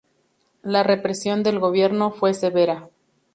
La 0.63 0.81
represión 0.81 1.43
del 1.43 1.59
Gobierno 1.59 2.09
fue 2.09 2.33
severa. 2.33 2.89